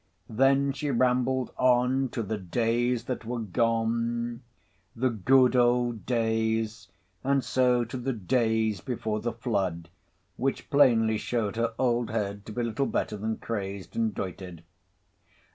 Then 0.31 0.71
she 0.73 0.89
rambled 0.89 1.53
on 1.59 2.09
to 2.09 2.23
the 2.23 2.39
Days 2.39 3.03
that 3.03 3.23
were 3.23 3.37
gone, 3.37 4.41
the 4.95 5.11
good 5.11 5.55
old 5.55 6.07
Days, 6.07 6.87
and 7.23 7.43
so 7.43 7.85
to 7.85 7.97
the 7.97 8.11
Days 8.13 8.81
before 8.83 9.19
the 9.19 9.31
Flood—which 9.31 10.71
plainly 10.71 11.19
showed 11.19 11.55
her 11.55 11.75
old 11.77 12.09
head 12.09 12.47
to 12.47 12.51
be 12.51 12.63
little 12.63 12.87
better 12.87 13.15
than 13.15 13.37
crazed 13.37 13.95
and 13.95 14.11
doited. 14.15 14.63